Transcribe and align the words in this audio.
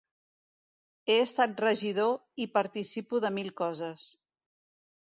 He 1.13 1.17
estat 1.25 1.61
regidor 1.65 2.11
i 2.47 2.51
participo 2.59 3.25
de 3.27 3.33
mil 3.39 3.55
coses. 3.65 4.09